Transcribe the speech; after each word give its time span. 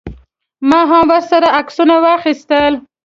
ما 0.69 0.81
هم 0.91 1.03
ورسره 1.13 1.47
عکسونه 1.59 1.95
واخیستل. 2.05 2.73